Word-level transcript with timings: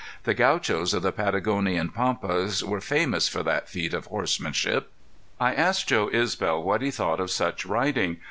The 0.23 0.33
Gauchos 0.33 0.95
of 0.95 1.03
the 1.03 1.11
Patagonian 1.11 1.89
Pampas 1.89 2.63
were 2.63 2.81
famous 2.81 3.27
for 3.27 3.43
that 3.43 3.69
feat 3.69 3.93
of 3.93 4.07
horsemanship. 4.07 4.89
I 5.39 5.53
asked 5.53 5.89
Joe 5.89 6.09
Isbel 6.11 6.63
what 6.63 6.81
he 6.81 6.89
thought 6.89 7.19
of 7.19 7.29
such 7.29 7.67
riding. 7.67 8.17